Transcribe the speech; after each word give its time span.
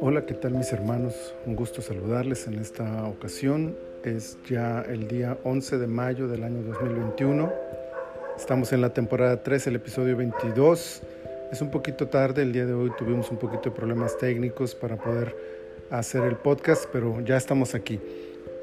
Hola, 0.00 0.24
¿qué 0.26 0.34
tal 0.34 0.52
mis 0.52 0.72
hermanos? 0.72 1.34
Un 1.46 1.56
gusto 1.56 1.82
saludarles 1.82 2.46
en 2.46 2.60
esta 2.60 3.04
ocasión. 3.06 3.76
Es 4.04 4.38
ya 4.48 4.82
el 4.82 5.08
día 5.08 5.38
11 5.42 5.78
de 5.78 5.86
mayo 5.88 6.28
del 6.28 6.44
año 6.44 6.62
2021. 6.62 7.52
Estamos 8.36 8.72
en 8.72 8.82
la 8.82 8.94
temporada 8.94 9.42
3, 9.42 9.66
el 9.66 9.76
episodio 9.76 10.16
22. 10.16 11.02
Es 11.50 11.60
un 11.60 11.70
poquito 11.72 12.06
tarde, 12.08 12.42
el 12.42 12.52
día 12.52 12.66
de 12.66 12.74
hoy 12.74 12.92
tuvimos 12.96 13.30
un 13.32 13.38
poquito 13.38 13.70
de 13.70 13.76
problemas 13.76 14.16
técnicos 14.18 14.76
para 14.76 14.96
poder 14.96 15.36
hacer 15.90 16.22
el 16.22 16.36
podcast, 16.36 16.84
pero 16.92 17.20
ya 17.22 17.36
estamos 17.36 17.74
aquí. 17.74 17.98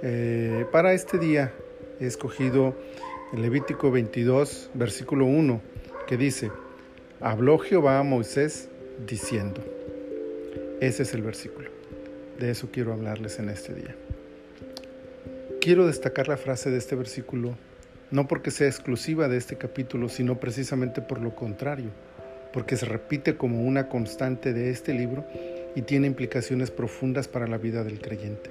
Eh, 0.02 0.66
para 0.71 0.94
este 0.94 1.18
día 1.18 1.52
he 2.00 2.05
escogido 2.05 2.73
el 3.34 3.41
Levítico 3.41 3.91
22, 3.91 4.71
versículo 4.73 5.26
1, 5.26 5.62
que 6.07 6.16
dice, 6.16 6.52
habló 7.21 7.57
Jehová 7.57 7.99
a 7.99 8.04
Moisés 8.04 8.70
diciendo. 9.05 9.62
Ese 10.80 11.03
es 11.03 11.13
el 11.13 11.21
versículo. 11.21 11.70
De 12.39 12.49
eso 12.52 12.70
quiero 12.71 12.94
hablarles 12.94 13.39
en 13.39 13.49
este 13.49 13.73
día. 13.73 13.95
Quiero 15.59 15.85
destacar 15.88 16.30
la 16.30 16.38
frase 16.38 16.71
de 16.71 16.77
este 16.77 16.95
versículo, 16.95 17.55
no 18.11 18.27
porque 18.30 18.52
sea 18.52 18.67
exclusiva 18.67 19.27
de 19.27 19.35
este 19.35 19.58
capítulo, 19.58 20.08
sino 20.08 20.39
precisamente 20.39 21.02
por 21.02 21.20
lo 21.20 21.35
contrario, 21.35 21.89
porque 22.53 22.77
se 22.77 22.85
repite 22.85 23.36
como 23.36 23.63
una 23.63 23.89
constante 23.89 24.53
de 24.53 24.70
este 24.70 24.94
libro 24.94 25.25
y 25.75 25.81
tiene 25.81 26.08
implicaciones 26.08 26.72
profundas 26.72 27.27
para 27.27 27.47
la 27.47 27.58
vida 27.58 27.83
del 27.83 27.99
creyente. 27.99 28.49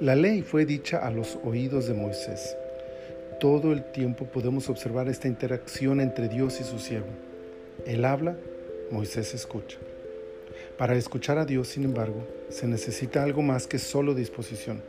La 0.00 0.14
ley 0.14 0.42
fue 0.42 0.66
dicha 0.66 0.98
a 0.98 1.10
los 1.10 1.38
oídos 1.42 1.88
de 1.88 1.94
Moisés. 1.94 2.54
Todo 3.40 3.72
el 3.72 3.82
tiempo 3.92 4.26
podemos 4.26 4.68
observar 4.68 5.08
esta 5.08 5.28
interacción 5.28 6.02
entre 6.02 6.28
Dios 6.28 6.60
y 6.60 6.64
su 6.64 6.78
siervo. 6.78 7.08
Él 7.86 8.04
habla, 8.04 8.36
Moisés 8.90 9.32
escucha. 9.32 9.78
Para 10.76 10.96
escuchar 10.96 11.38
a 11.38 11.44
Dios, 11.44 11.68
sin 11.68 11.84
embargo, 11.84 12.26
se 12.48 12.66
necesita 12.66 13.22
algo 13.22 13.42
más 13.42 13.68
que 13.68 13.78
solo 13.78 14.12
disposición. 14.12 14.82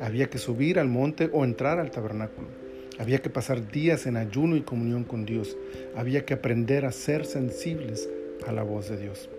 Había 0.00 0.28
que 0.28 0.36
subir 0.36 0.78
al 0.78 0.88
monte 0.88 1.30
o 1.32 1.44
entrar 1.44 1.78
al 1.78 1.90
tabernáculo. 1.90 2.48
Había 2.98 3.22
que 3.22 3.30
pasar 3.30 3.70
días 3.70 4.06
en 4.06 4.18
ayuno 4.18 4.56
y 4.56 4.60
comunión 4.60 5.04
con 5.04 5.24
Dios. 5.24 5.56
Había 5.96 6.26
que 6.26 6.34
aprender 6.34 6.84
a 6.84 6.92
ser 6.92 7.24
sensibles 7.24 8.06
a 8.46 8.52
la 8.52 8.62
voz 8.62 8.90
de 8.90 8.98
Dios. 8.98 9.30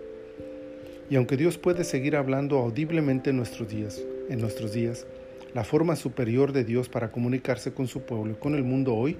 Y 1.08 1.14
aunque 1.14 1.36
Dios 1.36 1.56
puede 1.56 1.84
seguir 1.84 2.16
hablando 2.16 2.58
audiblemente 2.58 3.30
en 3.30 3.36
nuestros 3.36 3.68
días, 3.68 4.02
en 4.28 4.40
nuestros 4.40 4.72
días, 4.72 5.06
la 5.54 5.62
forma 5.62 5.94
superior 5.94 6.52
de 6.52 6.64
Dios 6.64 6.88
para 6.88 7.12
comunicarse 7.12 7.72
con 7.72 7.86
su 7.86 8.02
pueblo 8.02 8.32
y 8.32 8.36
con 8.36 8.56
el 8.56 8.64
mundo 8.64 8.94
hoy 8.94 9.16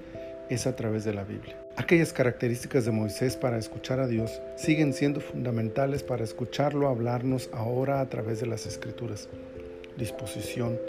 es 0.49 0.67
a 0.67 0.75
través 0.75 1.03
de 1.03 1.13
la 1.13 1.23
Biblia. 1.23 1.55
Aquellas 1.75 2.11
características 2.11 2.85
de 2.85 2.91
Moisés 2.91 3.37
para 3.37 3.57
escuchar 3.57 3.99
a 3.99 4.07
Dios 4.07 4.41
siguen 4.55 4.93
siendo 4.93 5.21
fundamentales 5.21 6.03
para 6.03 6.23
escucharlo 6.23 6.87
hablarnos 6.87 7.49
ahora 7.53 8.01
a 8.01 8.09
través 8.09 8.39
de 8.39 8.47
las 8.47 8.65
escrituras. 8.65 9.29
Disposición, 9.97 10.79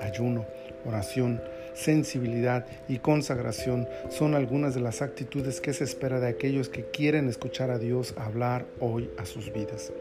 ayuno, 0.00 0.46
oración, 0.84 1.40
sensibilidad 1.74 2.66
y 2.88 2.98
consagración 2.98 3.88
son 4.10 4.34
algunas 4.34 4.74
de 4.74 4.80
las 4.80 5.02
actitudes 5.02 5.60
que 5.60 5.72
se 5.72 5.84
espera 5.84 6.20
de 6.20 6.28
aquellos 6.28 6.68
que 6.68 6.84
quieren 6.84 7.28
escuchar 7.28 7.70
a 7.70 7.78
Dios 7.78 8.14
hablar 8.16 8.66
hoy 8.80 9.10
a 9.18 9.26
sus 9.26 9.52
vidas. 9.52 9.92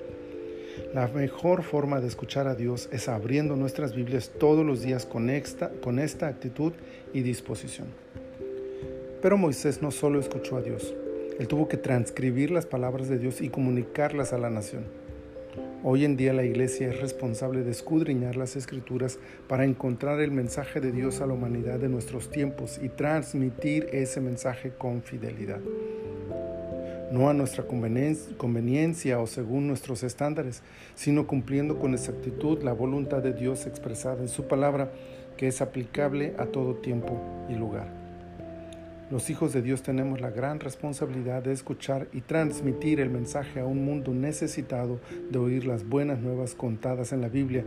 La 0.94 1.08
mejor 1.08 1.64
forma 1.64 2.00
de 2.00 2.08
escuchar 2.08 2.48
a 2.48 2.56
Dios 2.56 2.88
es 2.92 3.10
abriendo 3.10 3.56
nuestras 3.56 3.96
Biblias 3.96 4.32
todos 4.40 4.66
los 4.66 4.82
días 4.82 5.06
con 5.06 5.30
esta, 5.30 5.70
con 5.82 6.00
esta 6.00 6.28
actitud 6.28 6.74
y 7.14 7.22
disposición. 7.22 7.88
Pero 9.22 9.38
Moisés 9.38 9.82
no 9.82 9.92
solo 9.92 10.20
escuchó 10.20 10.58
a 10.58 10.62
Dios, 10.62 10.94
él 11.40 11.48
tuvo 11.48 11.68
que 11.68 11.78
transcribir 11.78 12.52
las 12.52 12.66
palabras 12.66 13.10
de 13.10 13.18
Dios 13.18 13.42
y 13.42 13.50
comunicarlas 13.50 14.32
a 14.32 14.38
la 14.38 14.50
nación. 14.50 14.86
Hoy 15.84 16.06
en 16.06 16.18
día 16.18 16.34
la 16.34 16.44
iglesia 16.44 16.90
es 16.90 17.00
responsable 17.00 17.64
de 17.64 17.72
escudriñar 17.72 18.36
las 18.36 18.56
escrituras 18.56 19.20
para 19.48 19.64
encontrar 19.64 20.20
el 20.20 20.32
mensaje 20.32 20.82
de 20.82 20.92
Dios 20.92 21.22
a 21.22 21.28
la 21.28 21.34
humanidad 21.34 21.80
de 21.80 21.90
nuestros 21.90 22.30
tiempos 22.30 22.80
y 22.82 22.90
transmitir 22.90 23.88
ese 23.92 24.22
mensaje 24.22 24.72
con 24.78 25.02
fidelidad. 25.02 25.62
No 27.12 27.30
a 27.30 27.34
nuestra 27.34 27.64
conveniencia 27.66 29.20
o 29.20 29.28
según 29.28 29.68
nuestros 29.68 30.04
estándares, 30.04 30.62
sino 30.96 31.26
cumpliendo 31.26 31.80
con 31.80 31.94
exactitud 31.94 32.62
la 32.64 32.74
voluntad 32.74 33.24
de 33.24 33.34
Dios 33.34 33.66
expresada 33.66 34.22
en 34.22 34.30
su 34.30 34.48
palabra 34.48 34.92
que 35.38 35.48
es 35.48 35.62
aplicable 35.62 36.34
a 36.38 36.48
todo 36.48 36.76
tiempo 36.76 37.20
y 37.50 37.56
lugar. 37.56 38.07
Los 39.10 39.30
hijos 39.30 39.54
de 39.54 39.62
Dios 39.62 39.84
tenemos 39.84 40.20
la 40.20 40.32
gran 40.32 40.60
responsabilidad 40.60 41.42
de 41.42 41.54
escuchar 41.54 42.10
y 42.12 42.20
transmitir 42.20 43.00
el 43.00 43.10
mensaje 43.10 43.62
a 43.62 43.66
un 43.66 43.86
mundo 43.86 44.14
necesitado 44.14 45.00
de 45.30 45.40
oír 45.40 45.66
las 45.66 45.88
buenas 45.88 46.20
nuevas 46.20 46.56
contadas 46.56 47.14
en 47.14 47.22
la 47.22 47.30
Biblia 47.30 47.64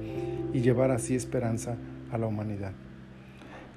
y 0.52 0.60
llevar 0.60 0.90
así 0.90 1.14
esperanza 1.14 1.76
a 2.12 2.18
la 2.18 2.26
humanidad. 2.26 2.72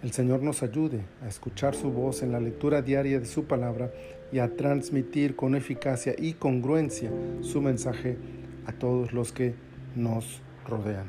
El 0.04 0.12
Señor 0.12 0.44
nos 0.44 0.62
ayude 0.62 1.06
a 1.24 1.30
escuchar 1.30 1.74
su 1.74 1.90
voz 1.90 2.22
en 2.22 2.34
la 2.34 2.42
lectura 2.42 2.82
diaria 2.82 3.22
de 3.22 3.26
su 3.26 3.46
palabra 3.46 3.94
y 4.34 4.40
a 4.40 4.58
transmitir 4.58 5.38
con 5.38 5.56
eficacia 5.56 6.16
y 6.18 6.34
congruencia 6.34 7.12
su 7.40 7.62
mensaje 7.62 8.18
a 8.66 8.74
todos 8.74 9.14
los 9.14 9.32
que 9.32 9.56
nos 9.96 10.42
rodean. 10.68 11.06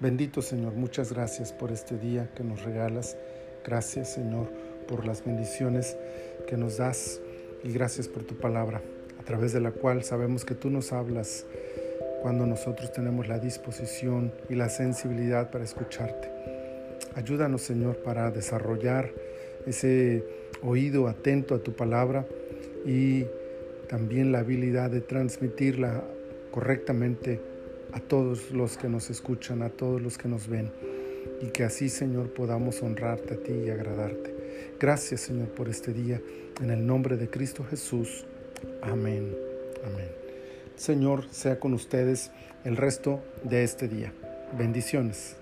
Bendito 0.00 0.40
Señor, 0.40 0.72
muchas 0.72 1.12
gracias 1.12 1.52
por 1.52 1.72
este 1.72 1.98
día 1.98 2.30
que 2.34 2.42
nos 2.42 2.62
regalas. 2.64 3.18
Gracias 3.66 4.14
Señor 4.14 4.71
por 4.86 5.06
las 5.06 5.24
bendiciones 5.24 5.96
que 6.46 6.56
nos 6.56 6.76
das 6.76 7.20
y 7.64 7.72
gracias 7.72 8.08
por 8.08 8.24
tu 8.24 8.36
palabra, 8.36 8.82
a 9.18 9.24
través 9.24 9.52
de 9.52 9.60
la 9.60 9.70
cual 9.70 10.04
sabemos 10.04 10.44
que 10.44 10.54
tú 10.54 10.70
nos 10.70 10.92
hablas 10.92 11.46
cuando 12.22 12.46
nosotros 12.46 12.92
tenemos 12.92 13.28
la 13.28 13.38
disposición 13.38 14.32
y 14.48 14.54
la 14.54 14.68
sensibilidad 14.68 15.50
para 15.50 15.64
escucharte. 15.64 16.30
Ayúdanos, 17.14 17.62
Señor, 17.62 17.96
para 17.98 18.30
desarrollar 18.30 19.10
ese 19.66 20.24
oído 20.62 21.08
atento 21.08 21.54
a 21.54 21.58
tu 21.58 21.72
palabra 21.72 22.26
y 22.86 23.26
también 23.88 24.32
la 24.32 24.38
habilidad 24.38 24.90
de 24.90 25.00
transmitirla 25.00 26.02
correctamente 26.50 27.40
a 27.92 28.00
todos 28.00 28.50
los 28.52 28.76
que 28.78 28.88
nos 28.88 29.10
escuchan, 29.10 29.62
a 29.62 29.68
todos 29.68 30.00
los 30.00 30.16
que 30.16 30.28
nos 30.28 30.48
ven, 30.48 30.70
y 31.42 31.46
que 31.46 31.64
así, 31.64 31.88
Señor, 31.88 32.32
podamos 32.32 32.82
honrarte 32.82 33.34
a 33.34 33.36
ti 33.36 33.52
y 33.52 33.70
agradarte. 33.70 34.41
Gracias 34.78 35.22
Señor 35.22 35.48
por 35.48 35.68
este 35.68 35.92
día. 35.92 36.20
En 36.60 36.70
el 36.70 36.86
nombre 36.86 37.16
de 37.16 37.28
Cristo 37.28 37.64
Jesús. 37.64 38.24
Amén. 38.82 39.34
Amén. 39.84 40.08
Señor, 40.76 41.24
sea 41.30 41.58
con 41.58 41.74
ustedes 41.74 42.30
el 42.64 42.76
resto 42.76 43.20
de 43.44 43.64
este 43.64 43.88
día. 43.88 44.12
Bendiciones. 44.56 45.36